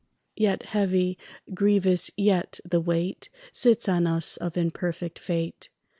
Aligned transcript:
Yet 0.35 0.63
heavy, 0.69 1.15
grievous 1.53 2.09
yet 2.17 2.59
the 2.65 2.79
weight 2.79 3.29
Sits 3.53 3.87
on 3.87 4.07
us 4.07 4.35
of 4.35 4.57
imperfect 4.57 5.19
fate. 5.19 5.69